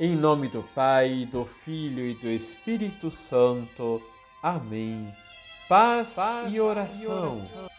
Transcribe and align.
Em 0.00 0.14
nome 0.14 0.46
do 0.46 0.62
Pai, 0.62 1.26
do 1.28 1.44
Filho 1.64 2.04
e 2.06 2.14
do 2.14 2.28
Espírito 2.28 3.10
Santo. 3.10 4.00
Amém. 4.40 5.12
Paz, 5.68 6.14
Paz 6.14 6.54
e, 6.54 6.60
oração. 6.60 7.02
e 7.02 7.06
oração. 7.08 7.70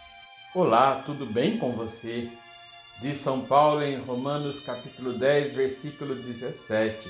Olá, 0.54 1.02
tudo 1.06 1.26
bem 1.26 1.58
com 1.58 1.72
você? 1.72 2.30
Diz 3.00 3.20
São 3.20 3.46
Paulo 3.46 3.82
em 3.84 3.98
Romanos 3.98 4.60
capítulo 4.60 5.14
10, 5.18 5.54
versículo 5.54 6.14
17. 6.14 7.10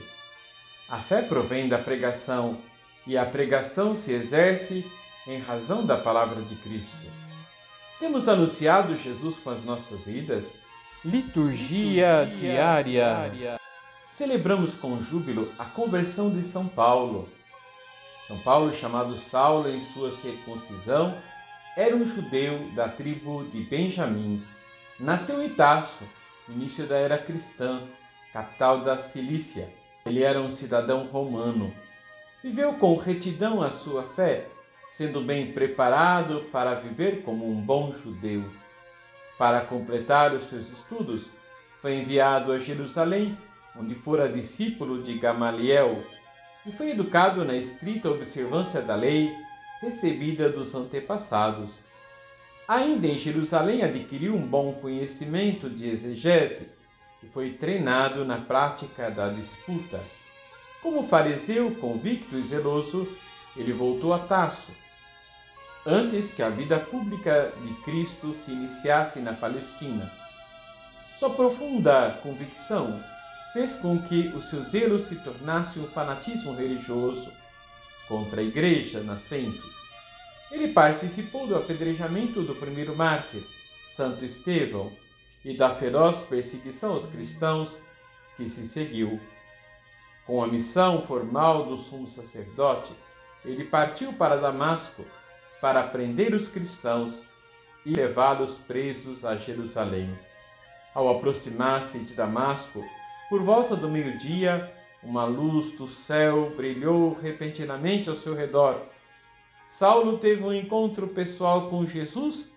A 0.88 1.00
fé 1.00 1.24
provém 1.24 1.68
da 1.68 1.80
pregação, 1.80 2.60
e 3.08 3.18
a 3.18 3.26
pregação 3.26 3.96
se 3.96 4.14
exerce 4.14 4.86
em 5.26 5.40
razão 5.40 5.84
da 5.84 5.98
palavra 5.98 6.40
de 6.44 6.54
Cristo. 6.54 6.98
Temos 8.00 8.30
anunciado 8.30 8.96
Jesus 8.96 9.40
com 9.40 9.50
as 9.50 9.64
nossas 9.64 10.06
vidas? 10.06 10.52
Liturgia, 11.04 12.26
Liturgia 12.26 12.36
diária. 12.36 12.84
diária 12.84 13.60
celebramos 14.20 14.76
com 14.76 15.02
júbilo 15.02 15.50
a 15.58 15.64
conversão 15.64 16.30
de 16.30 16.44
São 16.44 16.68
Paulo. 16.68 17.30
São 18.28 18.38
Paulo, 18.40 18.76
chamado 18.76 19.18
Saulo 19.18 19.70
em 19.70 19.80
sua 19.94 20.12
circuncisão, 20.12 21.18
era 21.78 21.96
um 21.96 22.06
judeu 22.06 22.70
da 22.76 22.90
tribo 22.90 23.46
de 23.46 23.62
Benjamim. 23.62 24.44
Nasceu 25.00 25.42
em 25.42 25.48
Tarso, 25.48 26.04
início 26.50 26.86
da 26.86 26.98
era 26.98 27.18
cristã, 27.18 27.80
capital 28.34 28.82
da 28.82 28.98
Cilícia. 28.98 29.70
Ele 30.06 30.22
era 30.22 30.42
um 30.42 30.50
cidadão 30.50 31.06
romano. 31.06 31.74
Viveu 32.44 32.74
com 32.74 32.98
retidão 32.98 33.64
a 33.64 33.72
sua 33.72 34.04
fé, 34.04 34.50
sendo 34.92 35.22
bem 35.22 35.54
preparado 35.54 36.44
para 36.52 36.76
viver 36.76 37.24
como 37.24 37.50
um 37.50 37.62
bom 37.62 37.94
judeu. 37.94 38.44
Para 39.38 39.62
completar 39.62 40.34
os 40.34 40.50
seus 40.50 40.70
estudos, 40.70 41.32
foi 41.82 41.96
enviado 41.96 42.52
a 42.52 42.60
Jerusalém 42.60 43.38
onde 43.76 43.96
fora 43.96 44.30
discípulo 44.30 45.04
de 45.04 45.18
Gamaliel 45.18 46.04
e 46.66 46.72
foi 46.72 46.92
educado 46.92 47.44
na 47.46 47.56
estrita 47.56 48.10
observância 48.10 48.82
da 48.82 48.96
lei 48.96 49.36
recebida 49.82 50.50
dos 50.50 50.76
antepassados. 50.76 51.80
Ainda 52.68 53.08
em 53.08 53.18
Jerusalém 53.18 53.82
adquiriu 53.82 54.36
um 54.36 54.46
bom 54.46 54.74
conhecimento 54.74 55.70
de 55.70 55.90
exegese 55.90 56.70
e 57.24 57.28
foi 57.28 57.54
treinado 57.54 58.24
na 58.24 58.38
prática 58.38 59.10
da 59.10 59.30
disputa. 59.30 60.00
Como 60.82 61.08
fariseu 61.08 61.72
convicto 61.76 62.38
e 62.38 62.42
zeloso, 62.44 63.08
ele 63.56 63.74
voltou 63.74 64.14
a 64.14 64.20
Tarso. 64.20 64.72
Antes 65.86 66.32
que 66.32 66.44
a 66.44 66.50
vida 66.50 66.80
pública 66.80 67.52
de 67.64 67.74
Cristo 67.82 68.34
se 68.34 68.52
iniciasse 68.52 69.20
na 69.20 69.34
Palestina. 69.34 70.12
Sua 71.18 71.32
profunda 71.32 72.20
convicção 72.22 73.02
fez 73.54 73.78
com 73.78 74.00
que 74.02 74.28
o 74.30 74.42
seu 74.42 74.64
zelo 74.64 75.00
se 75.00 75.16
tornasse 75.18 75.80
um 75.80 75.88
fanatismo 75.88 76.56
religioso 76.56 77.32
contra 78.08 78.42
a 78.42 78.44
igreja 78.44 79.02
nascente. 79.02 79.64
Ele 80.52 80.70
participou 80.70 81.46
do 81.46 81.56
apedrejamento 81.56 82.42
do 82.42 82.56
primeiro 82.56 82.96
mártir, 82.96 83.44
Santo 83.96 84.26
Estevão, 84.26 84.92
e 85.44 85.56
da 85.56 85.74
feroz 85.76 86.18
perseguição 86.28 86.94
aos 86.94 87.06
cristãos 87.06 87.80
que 88.36 88.50
se 88.50 88.68
seguiu. 88.68 89.20
Com 90.26 90.44
a 90.44 90.48
missão 90.48 91.06
formal 91.06 91.66
do 91.66 91.78
sumo 91.78 92.08
sacerdote, 92.08 92.92
ele 93.46 93.64
partiu 93.64 94.14
para 94.14 94.36
Damasco 94.36 95.06
para 95.62 95.84
prender 95.84 96.34
os 96.34 96.50
cristãos 96.50 97.24
e 97.86 97.94
levá-los 97.94 98.58
presos 98.58 99.24
a 99.24 99.36
Jerusalém. 99.36 100.18
Ao 100.94 101.10
aproximar-se 101.10 102.00
de 102.00 102.14
Damasco, 102.14 102.84
por 103.30 103.44
volta 103.44 103.76
do 103.76 103.88
meio-dia, 103.88 104.74
uma 105.04 105.24
luz 105.24 105.72
do 105.74 105.88
céu 105.88 106.52
brilhou 106.58 107.14
repentinamente 107.14 108.10
ao 108.10 108.16
seu 108.16 108.34
redor. 108.34 108.82
Saulo 109.70 110.18
teve 110.18 110.44
um 110.44 110.52
encontro 110.52 111.08
pessoal 111.08 111.70
com 111.70 111.86
Jesus, 111.86 112.52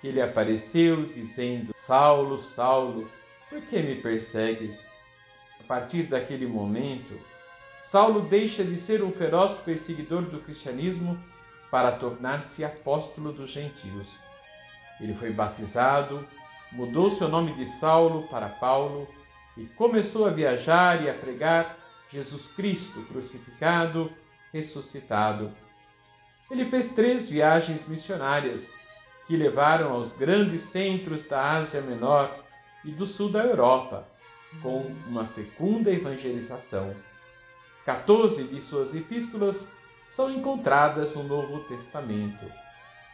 que 0.00 0.10
lhe 0.10 0.22
apareceu 0.22 1.04
dizendo: 1.04 1.72
Saulo, 1.74 2.42
Saulo, 2.42 3.08
por 3.50 3.60
que 3.60 3.80
me 3.82 3.96
persegues? 3.96 4.84
A 5.60 5.64
partir 5.64 6.04
daquele 6.04 6.46
momento, 6.46 7.14
Saulo 7.82 8.22
deixa 8.22 8.64
de 8.64 8.78
ser 8.78 9.04
um 9.04 9.12
feroz 9.12 9.58
perseguidor 9.58 10.22
do 10.22 10.40
cristianismo 10.40 11.22
para 11.70 11.92
tornar-se 11.92 12.64
apóstolo 12.64 13.30
dos 13.30 13.50
gentios. 13.50 14.06
Ele 14.98 15.14
foi 15.14 15.30
batizado, 15.30 16.26
mudou 16.72 17.10
seu 17.10 17.28
nome 17.28 17.52
de 17.54 17.66
Saulo 17.66 18.26
para 18.28 18.48
Paulo 18.48 19.06
e 19.56 19.64
começou 19.66 20.26
a 20.26 20.30
viajar 20.30 21.02
e 21.02 21.08
a 21.08 21.14
pregar 21.14 21.76
Jesus 22.10 22.46
Cristo 22.48 23.02
crucificado, 23.02 24.12
ressuscitado. 24.52 25.52
Ele 26.50 26.64
fez 26.66 26.90
três 26.92 27.28
viagens 27.28 27.86
missionárias 27.88 28.68
que 29.26 29.36
levaram 29.36 29.92
aos 29.92 30.12
grandes 30.12 30.62
centros 30.62 31.26
da 31.26 31.52
Ásia 31.52 31.80
Menor 31.80 32.30
e 32.84 32.90
do 32.90 33.06
sul 33.06 33.30
da 33.30 33.42
Europa, 33.42 34.06
com 34.62 34.82
uma 35.08 35.26
fecunda 35.26 35.90
evangelização. 35.90 36.94
14 37.84 38.44
de 38.44 38.60
suas 38.60 38.94
epístolas 38.94 39.68
são 40.08 40.30
encontradas 40.30 41.16
no 41.16 41.24
Novo 41.24 41.60
Testamento. 41.64 42.44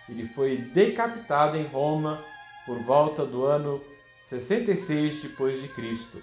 Ele 0.08 0.28
foi 0.28 0.56
decapitado 0.56 1.56
em 1.56 1.66
Roma 1.66 2.18
por 2.66 2.78
volta 2.82 3.24
do 3.24 3.46
ano 3.46 3.82
66 4.30 5.22
depois 5.22 5.60
de 5.60 5.66
Cristo. 5.66 6.22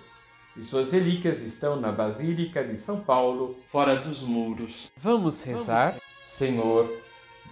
E 0.56 0.64
suas 0.64 0.94
relíquias 0.94 1.42
estão 1.42 1.76
na 1.76 1.92
Basílica 1.92 2.64
de 2.64 2.78
São 2.78 3.02
Paulo, 3.02 3.58
fora 3.70 3.98
dos 3.98 4.22
muros. 4.22 4.90
Vamos 4.96 5.44
rezar? 5.44 5.98
Senhor, 6.24 6.90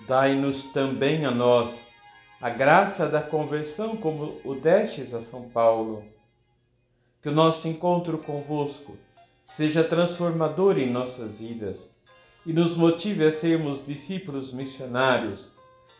dai-nos 0.07 0.63
também 0.63 1.25
a 1.25 1.31
nós 1.31 1.77
a 2.41 2.49
graça 2.49 3.05
da 3.05 3.21
conversão 3.21 3.97
como 3.97 4.39
o 4.45 4.55
destes 4.55 5.13
a 5.13 5.19
São 5.19 5.49
Paulo. 5.49 6.05
Que 7.21 7.27
o 7.27 7.33
nosso 7.33 7.67
encontro 7.67 8.17
convosco 8.19 8.95
seja 9.49 9.83
transformador 9.83 10.77
em 10.79 10.89
nossas 10.89 11.39
vidas 11.39 11.89
e 12.45 12.53
nos 12.53 12.77
motive 12.77 13.25
a 13.25 13.31
sermos 13.31 13.85
discípulos 13.85 14.53
missionários, 14.53 15.51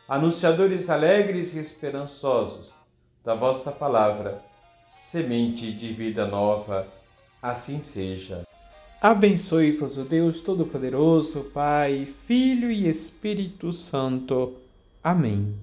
anunciadores 0.08 0.90
alegres 0.90 1.54
e 1.56 1.60
esperançosos 1.60 2.74
da 3.26 3.34
vossa 3.34 3.72
palavra, 3.72 4.40
semente 5.02 5.72
de 5.72 5.92
vida 5.92 6.28
nova. 6.28 6.88
Assim 7.42 7.82
seja. 7.82 8.44
Abençoe-vos 9.02 9.98
o 9.98 10.04
Deus 10.04 10.40
Todo-Poderoso, 10.40 11.46
Pai, 11.54 12.08
Filho 12.28 12.72
e 12.72 12.88
Espírito 12.88 13.74
Santo. 13.74 14.54
Amém. 15.04 15.56